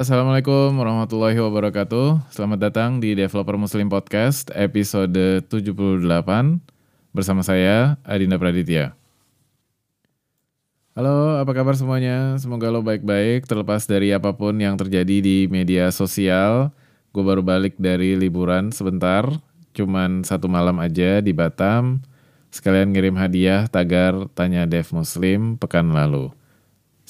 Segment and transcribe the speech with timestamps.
[0.00, 2.32] Assalamualaikum warahmatullahi wabarakatuh.
[2.32, 6.08] Selamat datang di Developer Muslim Podcast episode 78
[7.12, 8.96] bersama saya Adinda Praditya.
[10.96, 12.32] Halo, apa kabar semuanya?
[12.40, 16.72] Semoga lo baik-baik terlepas dari apa pun yang terjadi di media sosial.
[17.12, 19.28] Gue baru balik dari liburan sebentar,
[19.76, 22.00] cuman satu malam aja di Batam.
[22.48, 26.32] Sekalian ngirim hadiah tagar Tanya Dev Muslim pekan lalu.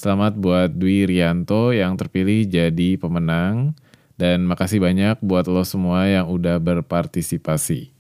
[0.01, 3.77] Selamat buat Dwi Rianto yang terpilih jadi pemenang.
[4.17, 7.93] Dan makasih banyak buat lo semua yang udah berpartisipasi.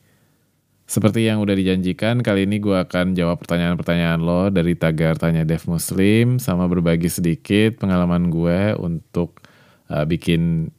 [0.88, 5.60] Seperti yang udah dijanjikan, kali ini gue akan jawab pertanyaan-pertanyaan lo dari tagar Tanya Dev
[5.68, 9.44] Muslim sama berbagi sedikit pengalaman gue untuk
[9.92, 10.72] uh, bikin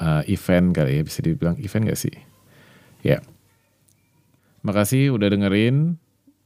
[0.00, 2.16] uh, event kali ya, bisa dibilang event gak sih?
[3.04, 3.20] Ya.
[4.64, 6.00] Makasih udah dengerin.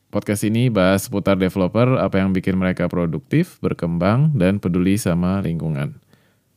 [0.07, 5.99] Podcast ini bahas seputar developer, apa yang bikin mereka produktif, berkembang, dan peduli sama lingkungan.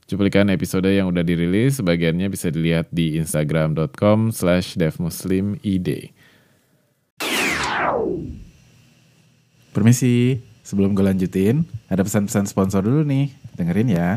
[0.05, 6.13] Cuplikan episode yang udah dirilis, sebagiannya bisa dilihat di instagram.com slash devmuslimid.
[9.70, 13.34] Permisi, sebelum gue lanjutin, ada pesan-pesan sponsor dulu nih.
[13.54, 14.09] Dengerin ya.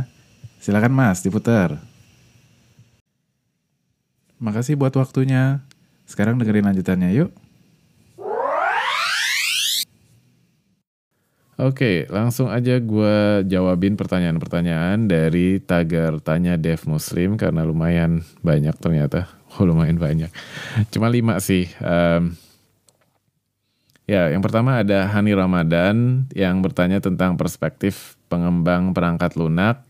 [0.60, 1.76] Silakan mas, diputar.
[4.40, 5.60] Makasih buat waktunya.
[6.08, 7.41] Sekarang dengerin lanjutannya yuk.
[11.60, 19.28] Oke, langsung aja gue jawabin pertanyaan-pertanyaan dari tagar Tanya Dev Muslim karena lumayan banyak ternyata.
[19.52, 20.32] Oh lumayan banyak.
[20.88, 21.68] Cuma lima sih.
[21.76, 22.32] Um,
[24.08, 29.84] ya, yang pertama ada Hani Ramadan yang bertanya tentang perspektif pengembang perangkat lunak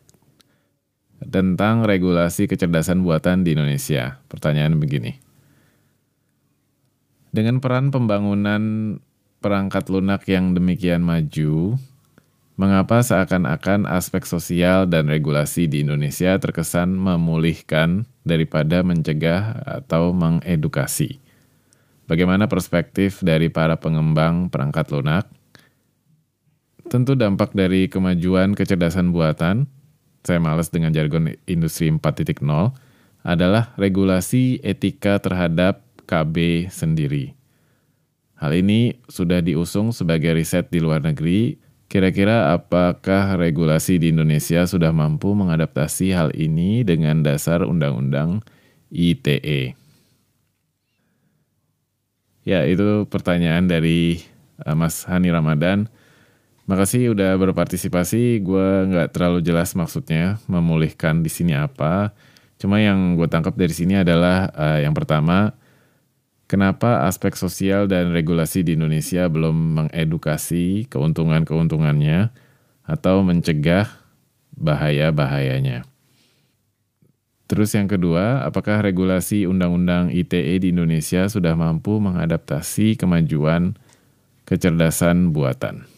[1.23, 4.19] tentang regulasi kecerdasan buatan di Indonesia.
[4.27, 5.15] Pertanyaan begini.
[7.31, 8.99] Dengan peran pembangunan
[9.43, 11.75] perangkat lunak yang demikian maju,
[12.55, 21.19] mengapa seakan-akan aspek sosial dan regulasi di Indonesia terkesan memulihkan daripada mencegah atau mengedukasi?
[22.07, 25.27] Bagaimana perspektif dari para pengembang perangkat lunak?
[26.87, 29.67] Tentu dampak dari kemajuan kecerdasan buatan,
[30.23, 32.39] saya males dengan jargon industri 4.0,
[33.27, 37.42] adalah regulasi etika terhadap KB sendiri
[38.43, 41.55] Hal ini sudah diusung sebagai riset di luar negeri.
[41.87, 48.43] Kira-kira apakah regulasi di Indonesia sudah mampu mengadaptasi hal ini dengan dasar Undang-Undang
[48.91, 49.79] ITE?
[52.43, 54.27] Ya, itu pertanyaan dari
[54.67, 55.87] uh, Mas Hani Ramadan.
[56.67, 58.43] Makasih udah berpartisipasi.
[58.43, 62.11] Gue nggak terlalu jelas maksudnya memulihkan di sini apa.
[62.59, 65.55] Cuma yang gue tangkap dari sini adalah uh, yang pertama,
[66.53, 69.57] Kenapa aspek sosial dan regulasi di Indonesia belum
[69.89, 72.29] mengedukasi keuntungan-keuntungannya
[72.85, 73.89] atau mencegah
[74.61, 75.89] bahaya-bahayanya?
[77.49, 83.73] Terus yang kedua, apakah regulasi Undang-Undang ITE di Indonesia sudah mampu mengadaptasi kemajuan
[84.45, 85.89] kecerdasan buatan?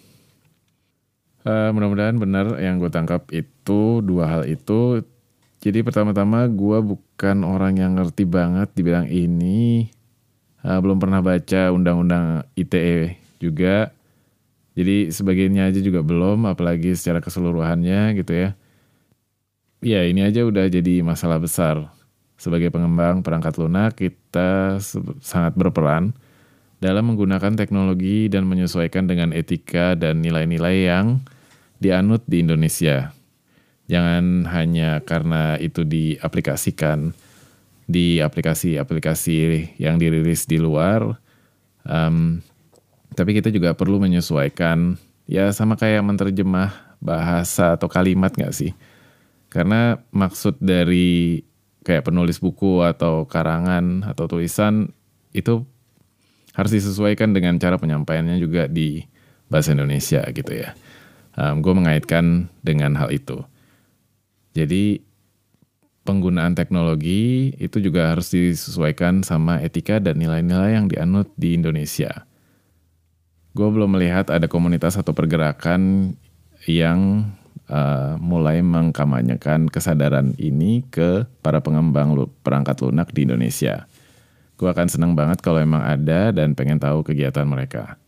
[1.42, 5.02] Uh, mudah-mudahan benar yang gue tangkap itu dua hal itu.
[5.58, 9.90] Jadi pertama-tama gue bukan orang yang ngerti banget dibilang ini
[10.64, 13.92] uh, belum pernah baca undang-undang ITE juga.
[14.74, 18.48] Jadi sebagiannya aja juga belum, apalagi secara keseluruhannya gitu ya.
[19.84, 21.92] Ya ini aja udah jadi masalah besar.
[22.34, 24.82] Sebagai pengembang perangkat lunak, kita
[25.22, 26.10] sangat berperan
[26.82, 31.22] dalam menggunakan teknologi dan menyesuaikan dengan etika dan nilai-nilai yang
[31.78, 33.14] dianut di Indonesia.
[33.86, 37.12] Jangan hanya karena itu diaplikasikan
[37.84, 41.20] di aplikasi-aplikasi yang dirilis di luar.
[41.84, 42.40] Um,
[43.14, 48.72] tapi kita juga perlu menyesuaikan, ya sama kayak menerjemah bahasa atau kalimat nggak sih?
[49.52, 51.44] Karena maksud dari
[51.84, 54.90] kayak penulis buku atau karangan atau tulisan
[55.36, 55.62] itu
[56.56, 59.04] harus disesuaikan dengan cara penyampaiannya juga di
[59.52, 60.72] bahasa Indonesia gitu ya.
[61.34, 63.42] Um, gue mengaitkan dengan hal itu.
[64.54, 65.02] Jadi
[66.04, 72.28] penggunaan teknologi itu juga harus disesuaikan sama etika dan nilai-nilai yang dianut di Indonesia.
[73.56, 76.12] Gue belum melihat ada komunitas atau pergerakan
[76.68, 77.32] yang
[77.68, 83.88] uh, mulai mengkampanyekan kesadaran ini ke para pengembang perangkat lunak di Indonesia.
[84.54, 87.98] Gue akan senang banget kalau emang ada dan pengen tahu kegiatan mereka.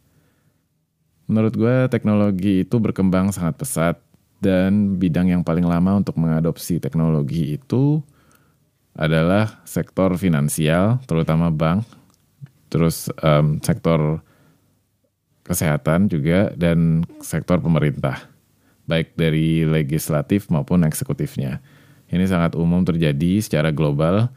[1.27, 3.97] Menurut gue teknologi itu berkembang sangat pesat
[4.41, 8.05] dan bidang yang paling lama untuk mengadopsi teknologi itu
[8.97, 11.85] adalah sektor finansial, terutama bank,
[12.73, 14.25] terus um, sektor
[15.45, 18.25] kesehatan juga, dan sektor pemerintah,
[18.89, 21.61] baik dari legislatif maupun eksekutifnya.
[22.09, 24.33] Ini sangat umum terjadi secara global.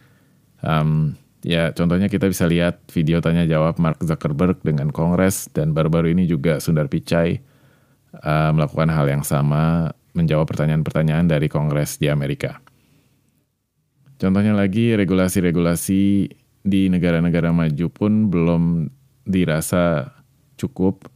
[0.59, 6.11] Um, ya contohnya kita bisa lihat video tanya jawab Mark Zuckerberg dengan Kongres dan baru-baru
[6.11, 7.39] ini juga Sundar Pichai
[8.13, 12.59] uh, melakukan hal yang sama menjawab pertanyaan-pertanyaan dari Kongres di Amerika.
[14.19, 16.03] Contohnya lagi regulasi-regulasi
[16.59, 18.91] di negara-negara maju pun belum
[19.23, 20.11] dirasa
[20.59, 21.07] cukup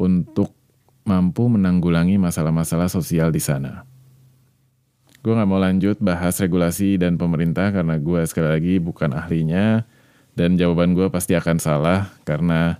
[0.00, 0.56] untuk
[1.04, 3.84] mampu menanggulangi masalah-masalah sosial di sana.
[5.20, 9.84] Gue gak mau lanjut bahas regulasi dan pemerintah karena gue sekali lagi bukan ahlinya
[10.38, 12.78] dan jawaban gue pasti akan salah karena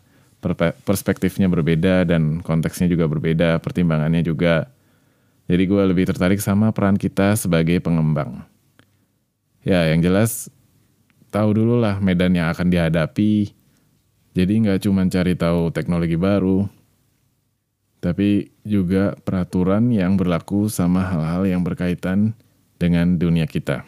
[0.86, 4.70] perspektifnya berbeda dan konteksnya juga berbeda, pertimbangannya juga.
[5.48, 8.44] Jadi gue lebih tertarik sama peran kita sebagai pengembang.
[9.66, 10.52] Ya, yang jelas
[11.28, 13.52] tahu dulu lah medan yang akan dihadapi.
[14.36, 16.70] Jadi nggak cuma cari tahu teknologi baru,
[17.98, 22.38] tapi juga peraturan yang berlaku sama hal-hal yang berkaitan
[22.78, 23.82] dengan dunia kita.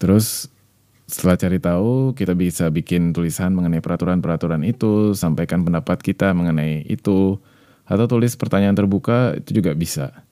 [0.00, 0.50] Terus
[1.10, 7.42] setelah cari tahu, kita bisa bikin tulisan mengenai peraturan-peraturan itu, sampaikan pendapat kita mengenai itu,
[7.82, 10.22] atau tulis pertanyaan terbuka itu juga bisa.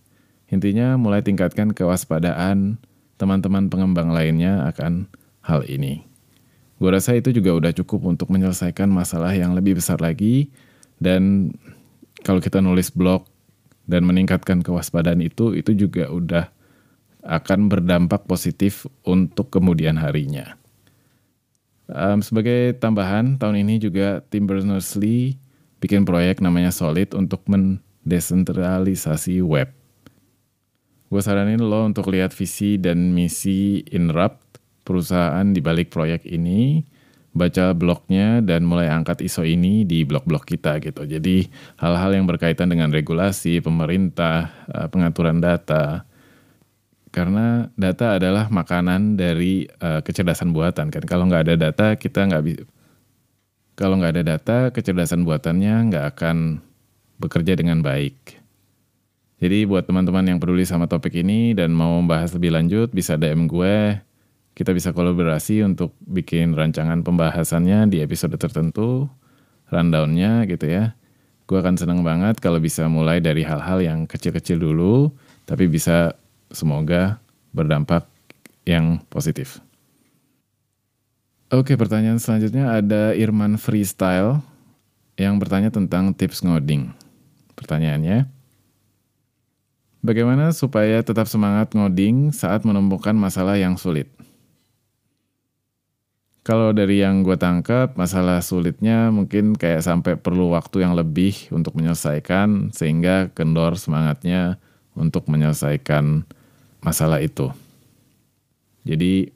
[0.48, 2.78] Intinya mulai tingkatkan kewaspadaan,
[3.18, 5.10] teman-teman pengembang lainnya akan
[5.42, 6.06] hal ini.
[6.78, 10.54] Gue rasa itu juga udah cukup untuk menyelesaikan masalah yang lebih besar lagi
[11.02, 11.50] dan
[12.22, 13.26] kalau kita nulis blog
[13.90, 16.46] dan meningkatkan kewaspadaan itu, itu juga udah
[17.24, 20.57] akan berdampak positif untuk kemudian harinya.
[21.88, 25.40] Um, sebagai tambahan, tahun ini juga tim Berners-Lee
[25.80, 29.72] bikin proyek namanya Solid untuk mendesentralisasi web.
[31.08, 36.84] Gue saranin lo untuk lihat visi dan misi Inrupt, perusahaan di balik proyek ini,
[37.32, 41.08] baca blognya dan mulai angkat iso ini di blog-blog kita gitu.
[41.08, 41.48] Jadi
[41.80, 46.04] hal-hal yang berkaitan dengan regulasi, pemerintah, eh, pengaturan data.
[47.08, 51.04] Karena data adalah makanan dari uh, kecerdasan buatan kan.
[51.08, 52.64] Kalau nggak ada data kita nggak bisa.
[53.78, 56.58] Kalau nggak ada data, kecerdasan buatannya nggak akan
[57.22, 58.38] bekerja dengan baik.
[59.38, 63.46] Jadi buat teman-teman yang peduli sama topik ini dan mau membahas lebih lanjut bisa DM
[63.46, 64.02] gue.
[64.58, 69.06] Kita bisa kolaborasi untuk bikin rancangan pembahasannya di episode tertentu,
[69.70, 70.98] rundownnya gitu ya.
[71.46, 75.14] Gue akan seneng banget kalau bisa mulai dari hal-hal yang kecil-kecil dulu,
[75.46, 76.18] tapi bisa
[76.52, 77.20] semoga
[77.52, 78.04] berdampak
[78.68, 79.60] yang positif.
[81.48, 84.44] Oke, pertanyaan selanjutnya ada Irman Freestyle
[85.16, 86.92] yang bertanya tentang tips ngoding.
[87.56, 88.28] Pertanyaannya,
[89.98, 94.06] Bagaimana supaya tetap semangat ngoding saat menemukan masalah yang sulit?
[96.46, 101.74] Kalau dari yang gue tangkap, masalah sulitnya mungkin kayak sampai perlu waktu yang lebih untuk
[101.74, 104.62] menyelesaikan, sehingga kendor semangatnya
[104.94, 106.24] untuk menyelesaikan
[106.82, 107.50] masalah itu.
[108.86, 109.32] Jadi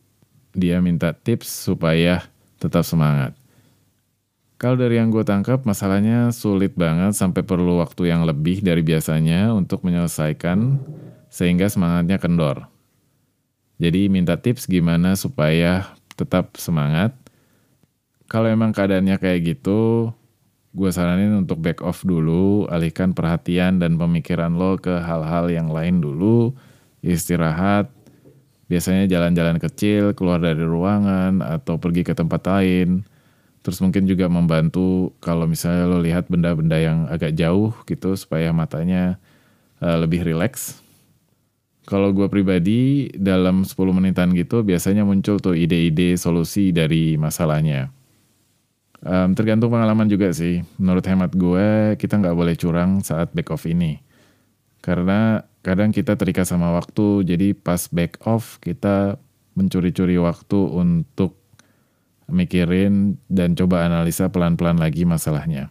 [0.53, 2.27] dia minta tips supaya
[2.61, 3.35] tetap semangat.
[4.62, 9.50] Kalau dari yang gue tangkap, masalahnya sulit banget sampai perlu waktu yang lebih dari biasanya
[9.50, 10.79] untuk menyelesaikan,
[11.27, 12.71] sehingga semangatnya kendor.
[13.83, 17.11] Jadi minta tips gimana supaya tetap semangat.
[18.31, 20.15] Kalau emang keadaannya kayak gitu,
[20.71, 25.99] gue saranin untuk back off dulu, alihkan perhatian dan pemikiran lo ke hal-hal yang lain
[25.99, 26.55] dulu,
[27.03, 27.91] istirahat,
[28.71, 33.05] biasanya jalan-jalan kecil, keluar dari ruangan, atau pergi ke tempat lain,
[33.63, 39.23] Terus mungkin juga membantu kalau misalnya lo lihat benda-benda yang agak jauh gitu supaya matanya
[39.79, 40.82] uh, lebih rileks.
[41.87, 47.91] Kalau gue pribadi dalam 10 menitan gitu biasanya muncul tuh ide-ide solusi dari masalahnya.
[49.03, 50.67] Um, tergantung pengalaman juga sih.
[50.79, 54.03] Menurut hemat gue kita nggak boleh curang saat back off ini.
[54.82, 59.17] Karena kadang kita terikat sama waktu jadi pas back off kita
[59.55, 61.39] mencuri-curi waktu untuk
[62.33, 65.69] mikirin dan coba analisa pelan-pelan lagi masalahnya.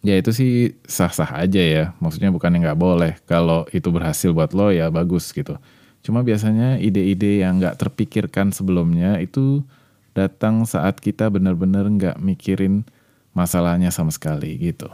[0.00, 3.12] Ya itu sih sah-sah aja ya, maksudnya bukan yang nggak boleh.
[3.26, 5.58] Kalau itu berhasil buat lo ya bagus gitu.
[6.00, 9.66] Cuma biasanya ide-ide yang nggak terpikirkan sebelumnya itu
[10.14, 12.86] datang saat kita benar-benar nggak mikirin
[13.34, 14.88] masalahnya sama sekali gitu.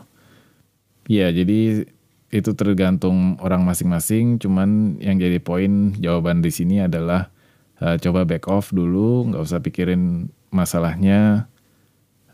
[1.04, 1.84] Ya jadi
[2.34, 4.42] itu tergantung orang masing-masing.
[4.42, 7.30] Cuman yang jadi poin jawaban di sini adalah
[7.78, 11.46] uh, coba back off dulu, nggak usah pikirin masalahnya,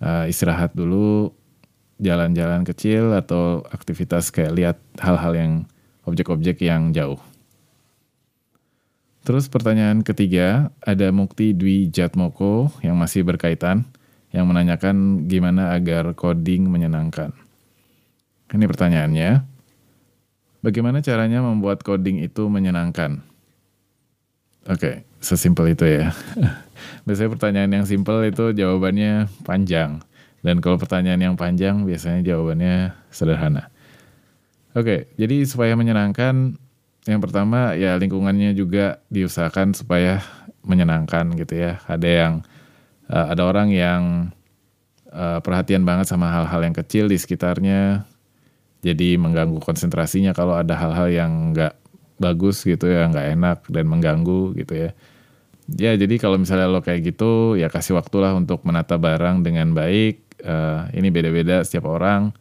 [0.00, 1.36] uh, istirahat dulu,
[2.00, 5.52] jalan-jalan kecil atau aktivitas kayak lihat hal-hal yang
[6.08, 7.20] objek-objek yang jauh.
[9.20, 13.84] Terus pertanyaan ketiga, ada Mukti Dwi Jatmoko yang masih berkaitan,
[14.32, 17.36] yang menanyakan gimana agar coding menyenangkan.
[18.48, 19.30] Ini pertanyaannya,
[20.60, 23.20] bagaimana caranya membuat coding itu menyenangkan?
[24.68, 26.12] Oke, sesimpel itu ya.
[27.04, 30.00] biasanya pertanyaan yang simpel itu jawabannya panjang.
[30.40, 33.68] Dan kalau pertanyaan yang panjang biasanya jawabannya sederhana.
[34.72, 36.56] Oke, jadi supaya menyenangkan,
[37.04, 40.24] yang pertama ya lingkungannya juga diusahakan supaya
[40.64, 41.82] menyenangkan gitu ya.
[41.84, 42.32] Ada yang
[43.10, 44.02] uh, ada orang yang
[45.10, 48.06] uh, perhatian banget sama hal-hal yang kecil di sekitarnya,
[48.80, 51.76] jadi mengganggu konsentrasinya kalau ada hal-hal yang nggak
[52.20, 54.90] bagus gitu ya, nggak enak dan mengganggu gitu ya.
[55.70, 60.26] Ya jadi kalau misalnya lo kayak gitu ya kasih waktulah untuk menata barang dengan baik.
[60.40, 62.32] Uh, ini beda-beda setiap orang.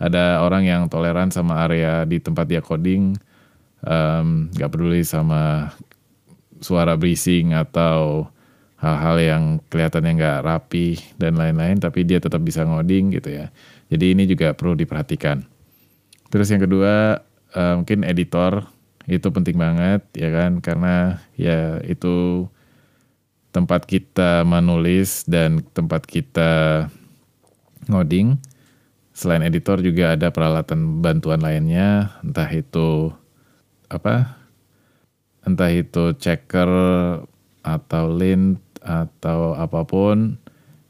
[0.00, 3.20] Ada orang yang toleran sama area di tempat dia coding,
[3.84, 5.76] nggak um, peduli sama
[6.56, 8.24] suara breezing atau
[8.80, 13.52] hal-hal yang kelihatannya nggak rapi dan lain-lain, tapi dia tetap bisa ngoding gitu ya.
[13.92, 15.44] Jadi ini juga perlu diperhatikan.
[16.30, 18.66] Terus yang kedua uh, mungkin editor
[19.10, 22.46] itu penting banget ya kan karena ya itu
[23.50, 26.86] tempat kita menulis dan tempat kita
[27.90, 28.38] ngoding.
[29.10, 33.12] Selain editor juga ada peralatan bantuan lainnya, entah itu
[33.90, 34.38] apa?
[35.44, 36.70] Entah itu checker
[37.60, 40.40] atau lint atau apa pun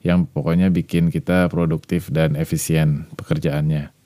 [0.07, 4.00] yang pokoknya bikin kita produktif dan efisien pekerjaannya.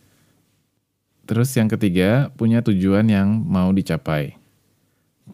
[1.24, 4.36] Terus yang ketiga, punya tujuan yang mau dicapai.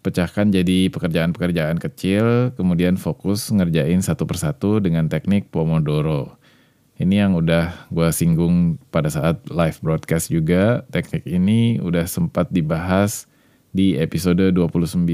[0.06, 6.38] Pecahkan jadi pekerjaan-pekerjaan kecil, kemudian fokus ngerjain satu persatu dengan teknik Pomodoro.
[7.00, 10.86] Ini yang udah gue singgung pada saat live broadcast juga.
[10.94, 13.26] Teknik ini udah sempat dibahas
[13.74, 15.08] di episode 29.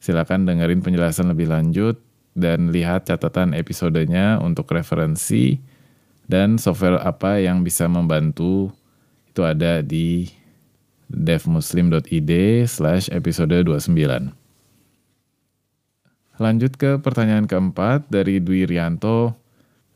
[0.00, 2.02] Silakan dengerin penjelasan lebih lanjut
[2.34, 5.60] dan lihat catatan episodenya untuk referensi
[6.24, 8.72] dan software apa yang bisa membantu
[9.38, 10.26] itu ada di
[11.06, 12.32] devmuslim.id
[12.66, 14.34] slash episode 29.
[16.42, 19.38] Lanjut ke pertanyaan keempat dari Dwi Rianto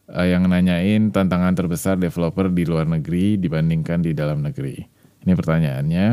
[0.07, 4.79] eh, yang nanyain tantangan terbesar developer di luar negeri dibandingkan di dalam negeri.
[5.27, 6.07] Ini pertanyaannya.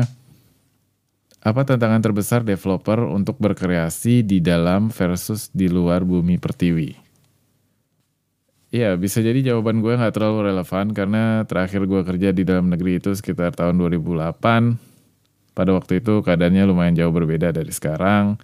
[1.46, 7.09] Apa tantangan terbesar developer untuk berkreasi di dalam versus di luar bumi pertiwi?
[8.70, 13.02] Ya, bisa jadi jawaban gue nggak terlalu relevan karena terakhir gue kerja di dalam negeri
[13.02, 14.38] itu sekitar tahun 2008.
[15.58, 18.38] Pada waktu itu keadaannya lumayan jauh berbeda dari sekarang.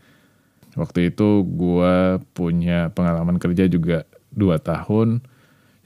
[0.75, 4.02] Waktu itu gue punya pengalaman kerja juga
[4.35, 5.23] 2 tahun.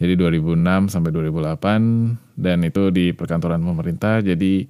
[0.00, 4.24] Jadi 2006 sampai 2008 dan itu di perkantoran pemerintah.
[4.24, 4.64] Jadi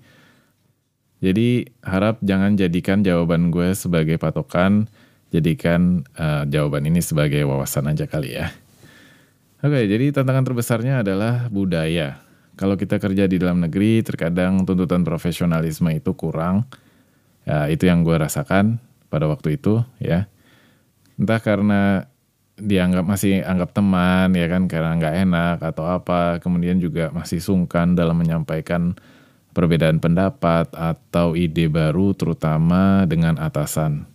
[1.23, 4.91] jadi harap jangan jadikan jawaban gue sebagai patokan,
[5.31, 8.50] jadikan uh, jawaban ini sebagai wawasan aja kali ya.
[9.61, 12.25] Oke, jadi tantangan terbesarnya adalah budaya.
[12.57, 16.64] Kalau kita kerja di dalam negeri, terkadang tuntutan profesionalisme itu kurang.
[17.45, 18.81] Ya, itu yang gue rasakan
[19.12, 20.33] pada waktu itu ya.
[21.21, 22.09] Entah karena
[22.57, 27.93] dianggap masih anggap teman ya kan karena nggak enak atau apa, kemudian juga masih sungkan
[27.93, 28.97] dalam menyampaikan
[29.52, 34.09] perbedaan pendapat atau ide baru terutama dengan atasan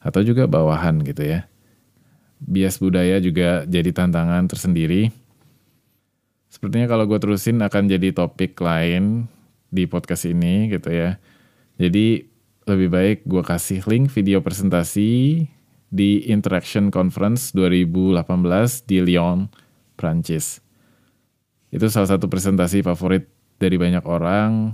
[0.00, 1.48] atau juga bawahan gitu ya.
[2.38, 5.10] Bias budaya juga jadi tantangan tersendiri.
[6.48, 9.28] Sepertinya kalau gue terusin akan jadi topik lain
[9.68, 11.20] di podcast ini gitu ya.
[11.76, 12.24] Jadi
[12.64, 15.44] lebih baik gue kasih link video presentasi
[15.88, 18.22] di Interaction Conference 2018
[18.84, 19.48] di Lyon,
[19.96, 20.60] Prancis.
[21.68, 23.28] Itu salah satu presentasi favorit
[23.60, 24.72] dari banyak orang.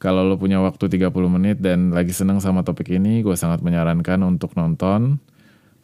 [0.00, 4.24] Kalau lo punya waktu 30 menit dan lagi seneng sama topik ini, gue sangat menyarankan
[4.24, 5.20] untuk nonton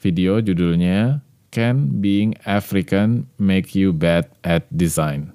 [0.01, 1.25] video judulnya
[1.55, 5.33] Can Being African Make You Bad at Design?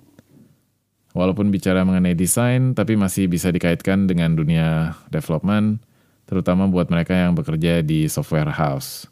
[1.12, 5.84] Walaupun bicara mengenai desain, tapi masih bisa dikaitkan dengan dunia development,
[6.24, 9.12] terutama buat mereka yang bekerja di software house.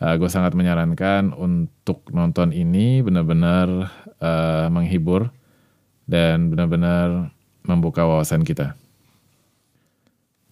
[0.00, 5.28] Uh, gue sangat menyarankan untuk nonton ini benar-benar uh, menghibur
[6.08, 7.32] dan benar-benar
[7.64, 8.76] membuka wawasan kita.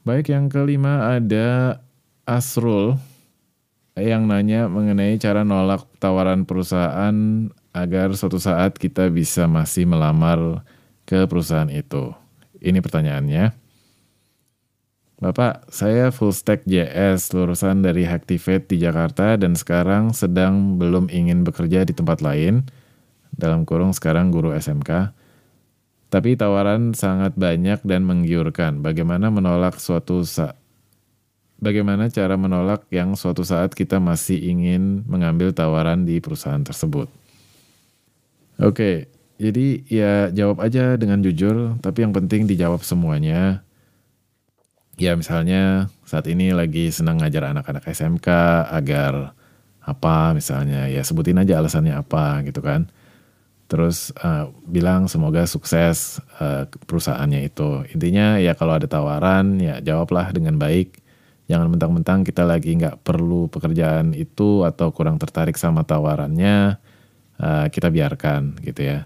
[0.05, 1.81] Baik, yang kelima ada
[2.29, 3.01] Asrul
[4.03, 7.15] yang nanya mengenai cara nolak tawaran perusahaan
[7.71, 10.67] agar suatu saat kita bisa masih melamar
[11.07, 12.11] ke perusahaan itu.
[12.59, 13.55] Ini pertanyaannya.
[15.23, 21.47] Bapak, saya full stack JS lulusan dari Hacktivate di Jakarta dan sekarang sedang belum ingin
[21.47, 22.67] bekerja di tempat lain.
[23.31, 25.23] Dalam kurung sekarang guru SMK
[26.15, 28.87] tapi tawaran sangat banyak dan menggiurkan.
[28.87, 30.55] Bagaimana menolak suatu saat
[31.63, 37.09] Bagaimana cara menolak yang suatu saat kita masih ingin mengambil tawaran di perusahaan tersebut?
[38.61, 43.63] Oke, jadi ya jawab aja dengan jujur, tapi yang penting dijawab semuanya.
[44.95, 48.29] ya misalnya saat ini lagi senang ngajar anak-anak SMK
[48.71, 49.35] agar
[49.83, 52.89] apa misalnya ya sebutin aja alasannya apa gitu kan
[53.69, 60.33] terus uh, bilang semoga sukses uh, perusahaannya itu intinya ya kalau ada tawaran ya jawablah
[60.33, 61.04] dengan baik
[61.51, 66.81] jangan mentang-mentang kita lagi nggak perlu pekerjaan itu atau kurang tertarik sama tawarannya
[67.41, 68.99] uh, kita biarkan gitu ya.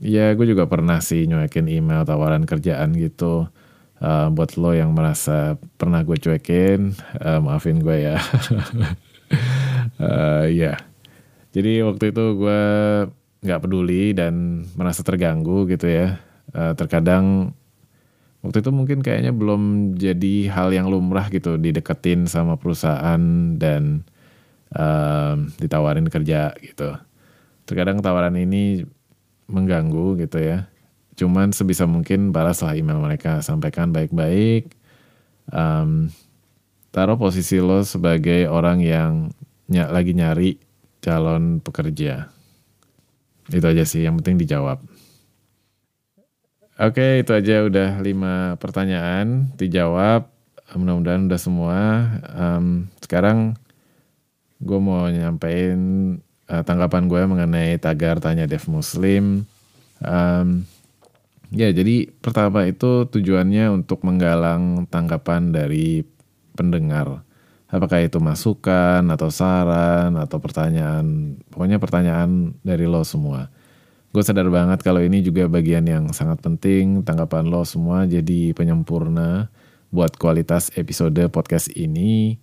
[0.00, 3.52] Ya gue juga pernah sih nyuekin email tawaran kerjaan gitu
[4.00, 8.16] uh, buat lo yang merasa pernah gue cuekin uh, maafin gue ya.
[10.00, 10.80] Uh, ya
[11.56, 12.62] jadi waktu itu gue
[13.40, 16.20] nggak peduli dan merasa terganggu gitu ya.
[16.52, 17.56] Uh, terkadang
[18.46, 23.18] waktu itu mungkin kayaknya belum jadi hal yang lumrah gitu dideketin sama perusahaan
[23.58, 24.06] dan
[24.78, 26.94] uh, ditawarin kerja gitu
[27.66, 28.86] terkadang tawaran ini
[29.50, 30.70] mengganggu gitu ya
[31.18, 34.70] cuman sebisa mungkin balaslah email mereka sampaikan baik-baik
[35.50, 36.08] um,
[36.94, 39.12] taruh posisi lo sebagai orang yang
[39.66, 40.56] ny lagi nyari
[41.02, 42.32] calon pekerja.
[43.46, 44.82] Itu aja sih, yang penting dijawab.
[46.76, 50.28] Oke, itu aja udah lima pertanyaan dijawab.
[50.76, 51.80] Mudah-mudahan udah semua.
[52.36, 53.56] Um, sekarang
[54.60, 55.80] gue mau nyampein
[56.52, 59.48] uh, tanggapan gue mengenai tagar tanya Dev Muslim.
[60.04, 60.68] Um,
[61.48, 66.04] ya, jadi pertama itu tujuannya untuk menggalang tanggapan dari
[66.52, 67.24] pendengar
[67.66, 73.50] apakah itu masukan atau saran atau pertanyaan pokoknya pertanyaan dari lo semua
[74.16, 79.52] gue sadar banget kalau ini juga bagian yang sangat penting tanggapan lo semua jadi penyempurna
[79.92, 82.40] buat kualitas episode podcast ini.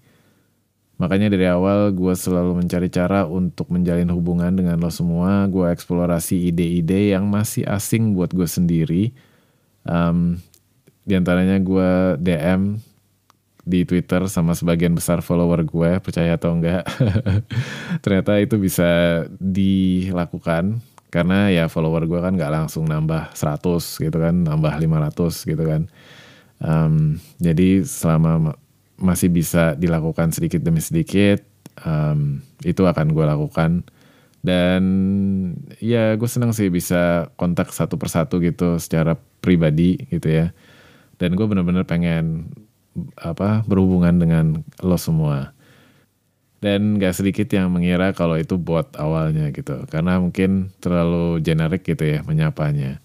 [1.02, 5.50] Makanya dari awal gue selalu mencari cara untuk menjalin hubungan dengan lo semua.
[5.50, 9.10] Gue eksplorasi ide-ide yang masih asing buat gue sendiri.
[9.82, 10.38] Um,
[11.10, 12.78] di antaranya gue DM
[13.66, 16.86] di Twitter sama sebagian besar follower gue percaya atau enggak.
[18.06, 23.62] Ternyata itu bisa dilakukan karena ya follower gue kan nggak langsung nambah 100
[24.02, 25.86] gitu kan nambah 500 gitu kan.
[26.58, 28.58] Um, jadi selama
[28.98, 31.46] masih bisa dilakukan sedikit demi sedikit
[31.86, 33.86] um, itu akan gue lakukan.
[34.42, 34.84] Dan
[35.78, 40.50] ya gue seneng sih bisa kontak satu persatu gitu secara pribadi gitu ya.
[41.22, 42.50] Dan gue bener-bener pengen
[43.22, 44.46] apa berhubungan dengan
[44.82, 45.54] lo semua
[46.64, 49.84] dan gak sedikit yang mengira kalau itu bot awalnya gitu.
[49.92, 53.04] Karena mungkin terlalu generik gitu ya menyapanya.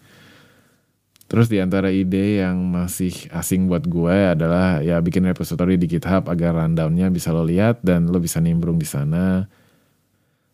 [1.27, 6.31] Terus di antara ide yang masih asing buat gue adalah ya bikin repository di GitHub
[6.31, 9.51] agar rundownnya bisa lo lihat dan lo bisa nimbrung di sana.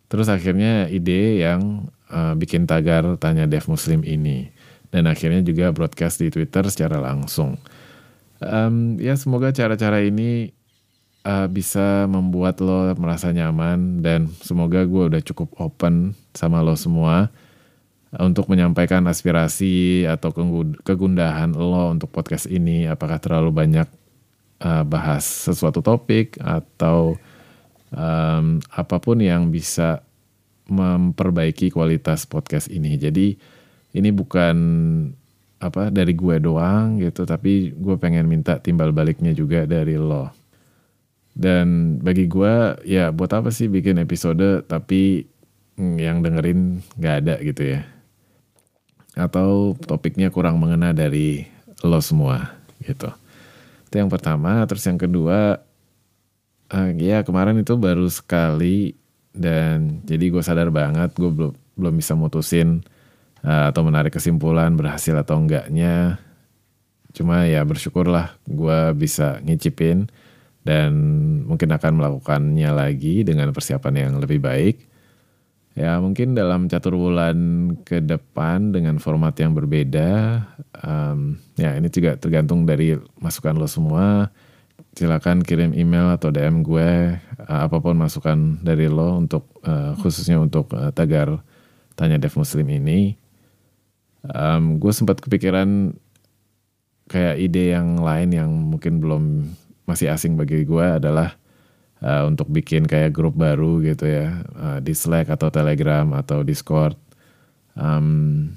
[0.09, 4.49] Terus akhirnya ide yang uh, bikin tagar tanya dev muslim ini.
[4.89, 7.61] Dan akhirnya juga broadcast di Twitter secara langsung.
[8.41, 10.57] Um, ya semoga cara-cara ini
[11.25, 17.33] uh, bisa membuat lo merasa nyaman dan semoga gue udah cukup open sama lo semua
[18.15, 20.31] untuk menyampaikan aspirasi atau
[20.87, 22.87] kegundahan lo untuk podcast ini.
[22.87, 23.89] Apakah terlalu banyak
[24.63, 27.19] uh, bahas sesuatu topik atau
[27.91, 30.07] um, apa pun yang bisa
[30.71, 32.95] memperbaiki kualitas podcast ini.
[32.95, 33.35] Jadi
[33.99, 34.57] ini bukan
[35.59, 40.44] apa dari gue doang gitu tapi gue pengen minta timbal baliknya juga dari lo
[41.35, 45.27] dan bagi gue ya buat apa sih bikin episode tapi
[45.75, 47.81] yang dengerin nggak ada gitu ya?
[49.19, 51.47] Atau topiknya kurang mengena dari
[51.83, 53.11] lo semua gitu.
[53.91, 54.63] Itu yang pertama.
[54.71, 55.59] Terus yang kedua
[56.71, 58.95] uh, ya kemarin itu baru sekali
[59.35, 62.87] dan jadi gue sadar banget gue belum belum bisa mutusin
[63.43, 66.23] uh, atau menarik kesimpulan berhasil atau enggaknya.
[67.15, 70.07] Cuma ya bersyukurlah gue bisa ngicipin
[70.65, 70.93] dan
[71.45, 74.77] mungkin akan melakukannya lagi dengan persiapan yang lebih baik.
[75.75, 77.37] Ya mungkin dalam catur bulan
[77.83, 80.41] ke depan dengan format yang berbeda.
[80.81, 84.31] Um, ya ini juga tergantung dari masukan lo semua.
[84.95, 90.39] Silakan kirim email atau DM gue uh, apa pun masukan dari lo untuk uh, khususnya
[90.39, 91.43] untuk uh, tagar
[91.99, 93.19] tanya Dev Muslim ini
[94.31, 95.93] um, gue sempat kepikiran
[97.11, 99.53] kayak ide yang lain yang mungkin belum
[99.85, 101.37] masih asing bagi gue adalah
[102.01, 106.97] uh, untuk bikin kayak grup baru gitu ya uh, di Slack atau Telegram atau Discord.
[107.75, 108.55] Um,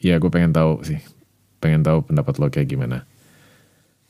[0.00, 1.00] ya gue pengen tahu sih,
[1.62, 3.08] pengen tahu pendapat lo kayak gimana.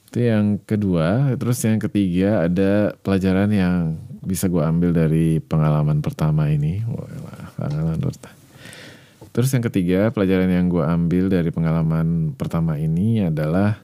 [0.09, 6.49] Itu yang kedua, terus yang ketiga ada pelajaran yang bisa gue ambil dari pengalaman pertama
[6.49, 6.81] ini.
[7.61, 8.39] Pengalaman pertama
[9.39, 13.79] Terus yang ketiga, pelajaran yang gue ambil dari pengalaman pertama ini adalah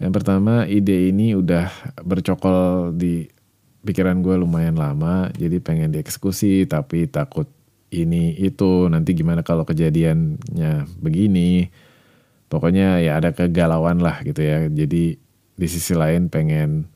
[0.00, 1.68] Yang pertama ide ini udah
[2.00, 3.28] bercokol di
[3.84, 7.44] pikiran gue lumayan lama, jadi pengen dieksekusi tapi takut
[7.92, 11.68] ini itu nanti gimana kalau kejadiannya begini.
[12.50, 14.66] Pokoknya ya ada kegalauan lah gitu ya.
[14.66, 15.20] Jadi
[15.54, 16.88] di sisi lain pengen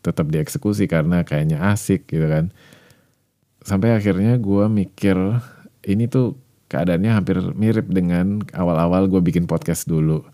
[0.00, 2.54] tetap dieksekusi karena kayaknya asik gitu kan.
[3.66, 5.16] Sampai akhirnya gue mikir
[5.84, 6.38] ini tuh
[6.70, 10.24] keadaannya hampir mirip dengan awal-awal gue bikin podcast dulu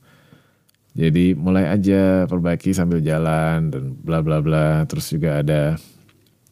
[0.94, 4.82] jadi mulai aja perbaiki sambil jalan dan bla bla bla.
[4.90, 5.78] Terus juga ada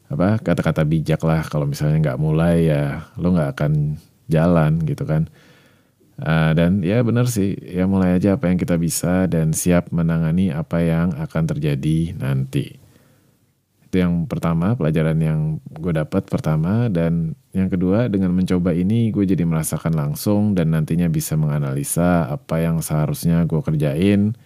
[0.09, 3.99] apa kata-kata bijak lah kalau misalnya nggak mulai ya lo nggak akan
[4.31, 5.27] jalan gitu kan.
[6.19, 10.51] Uh, dan ya benar sih ya mulai aja apa yang kita bisa dan siap menangani
[10.51, 12.89] apa yang akan terjadi nanti.
[13.89, 16.93] Itu yang pertama, pelajaran yang gue dapat pertama.
[16.93, 22.61] Dan yang kedua, dengan mencoba ini gue jadi merasakan langsung dan nantinya bisa menganalisa apa
[22.61, 24.37] yang seharusnya gue kerjain.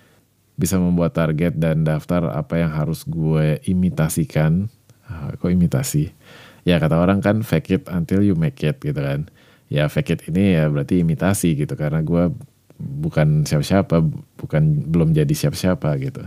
[0.55, 4.71] Bisa membuat target dan daftar apa yang harus gue imitasikan.
[5.09, 6.15] Ah, kok imitasi?
[6.63, 9.27] Ya kata orang kan fake it until you make it gitu kan.
[9.67, 11.75] Ya fake it ini ya berarti imitasi gitu.
[11.75, 12.31] Karena gue
[12.79, 13.99] bukan siapa-siapa,
[14.39, 16.23] bukan belum jadi siapa-siapa gitu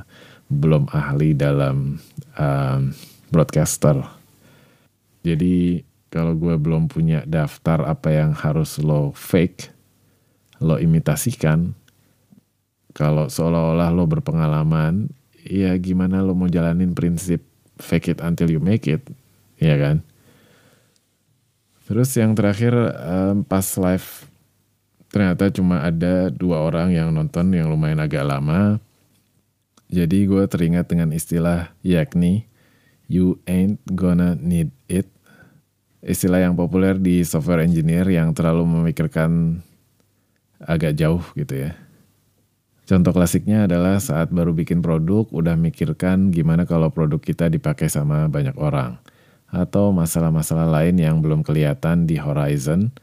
[0.49, 1.97] belum ahli dalam
[2.37, 2.81] um,
[3.33, 3.97] broadcaster.
[5.25, 5.81] Jadi
[6.15, 9.67] kalau gue belum punya daftar apa yang harus lo fake,
[10.63, 11.75] lo imitasikan,
[12.95, 15.11] kalau seolah-olah lo berpengalaman,
[15.43, 17.43] ya gimana lo mau jalanin prinsip
[17.75, 19.03] fake it until you make it,
[19.59, 19.99] ya kan?
[21.91, 24.31] Terus yang terakhir um, pas live
[25.11, 28.83] ternyata cuma ada dua orang yang nonton yang lumayan agak lama
[29.87, 32.49] jadi gue teringat dengan istilah yakni
[33.07, 35.07] you ain't gonna need it.
[36.05, 39.57] Istilah yang populer di software engineer yang terlalu memikirkan
[40.61, 41.73] agak jauh gitu ya.
[42.85, 48.29] Contoh klasiknya adalah saat baru bikin produk, udah mikirkan gimana kalau produk kita dipakai sama
[48.29, 49.01] banyak orang.
[49.49, 52.93] Atau masalah-masalah lain yang belum kelihatan di horizon,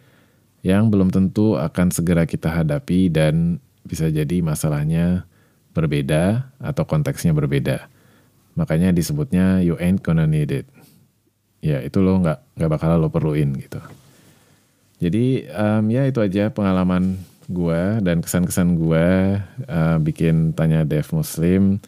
[0.63, 5.27] yang belum tentu akan segera kita hadapi dan bisa jadi masalahnya
[5.75, 7.91] berbeda atau konteksnya berbeda.
[8.55, 10.71] Makanya disebutnya you ain't gonna need it.
[11.63, 13.79] Ya itu lo nggak nggak bakal lo perluin gitu.
[14.99, 17.19] Jadi um, ya itu aja pengalaman
[17.51, 21.79] gue dan kesan-kesan gue uh, bikin tanya Dev Muslim.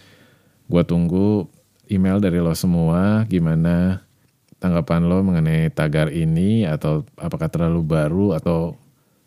[0.70, 1.50] Gue tunggu
[1.90, 4.00] email dari lo semua gimana
[4.62, 8.80] tanggapan lo mengenai tagar ini atau apakah terlalu baru atau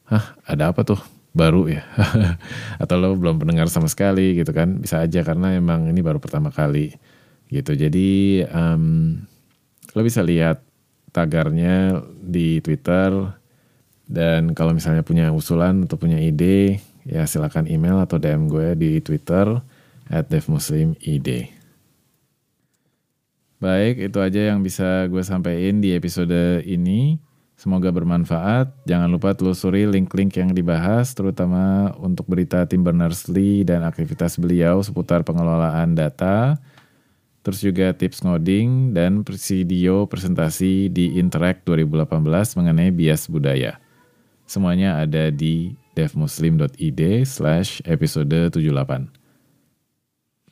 [0.09, 0.97] hah ada apa tuh
[1.37, 1.85] baru ya
[2.81, 6.49] atau lo belum pendengar sama sekali gitu kan bisa aja karena emang ini baru pertama
[6.49, 6.97] kali
[7.53, 8.09] gitu jadi
[8.49, 9.21] um,
[9.97, 10.61] lo bisa lihat
[11.09, 13.09] tagarnya di Twitter
[14.05, 18.91] dan kalau misalnya punya usulan atau punya ide ya silakan email atau DM gue di
[19.01, 19.57] Twitter
[20.07, 21.57] at devmuslimid.
[23.57, 27.17] Baik, itu aja yang bisa gue sampaikan di episode ini.
[27.57, 28.85] Semoga bermanfaat.
[28.85, 35.25] Jangan lupa telusuri link-link yang dibahas, terutama untuk berita Tim Berners-Lee dan aktivitas beliau seputar
[35.25, 36.61] pengelolaan data,
[37.47, 43.79] terus juga tips ngoding dan video presentasi di Interact 2018 mengenai bias budaya.
[44.43, 49.17] Semuanya ada di devmuslim.id slash episode 78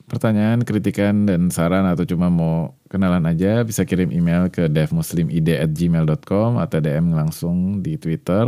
[0.06, 6.78] pertanyaan, kritikan, dan saran atau cuma mau kenalan aja bisa kirim email ke devmuslimid@gmail.com atau
[6.80, 8.46] DM langsung di Twitter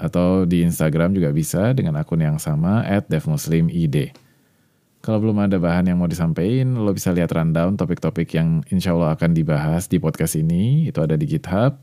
[0.00, 4.16] atau di Instagram juga bisa dengan akun yang sama @devmuslimid.
[5.02, 9.18] Kalau belum ada bahan yang mau disampaikan, lo bisa lihat rundown topik-topik yang insya Allah
[9.18, 10.86] akan dibahas di podcast ini.
[10.86, 11.74] Itu ada di GitHub.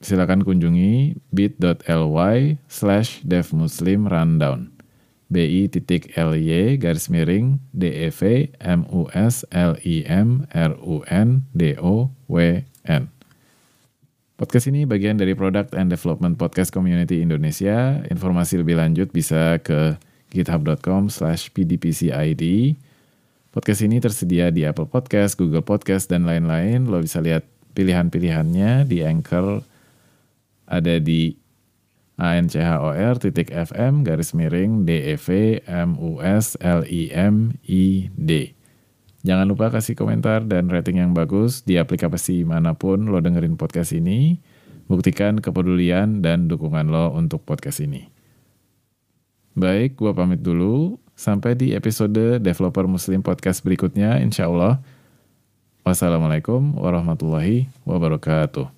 [0.00, 4.72] Silakan kunjungi bit.ly slash devmuslimrundown
[5.28, 8.20] bi.ly garis miring DEV
[8.56, 13.02] MUS LIM RUN DOWN.
[14.38, 18.00] Podcast ini bagian dari Product and Development Podcast Community Indonesia.
[18.08, 19.98] Informasi lebih lanjut bisa ke
[20.32, 22.42] github.com slash pdpcid.
[23.48, 26.86] Podcast ini tersedia di Apple Podcast, Google Podcast, dan lain-lain.
[26.86, 29.64] Lo bisa lihat pilihan-pilihannya di Anchor,
[30.68, 31.32] ada di
[32.18, 35.22] anchor titik fm garis miring dev
[35.86, 38.30] mus lim id.
[39.22, 43.94] Jangan lupa kasih komentar dan rating yang bagus di aplikasi mana pun lo dengerin podcast
[43.94, 44.38] ini.
[44.88, 48.17] Buktikan kepedulian dan dukungan lo untuk podcast ini.
[49.58, 51.02] Baik, gua pamit dulu.
[51.18, 54.78] Sampai di episode Developer Muslim Podcast berikutnya, insya Allah.
[55.82, 58.77] Wassalamualaikum warahmatullahi wabarakatuh.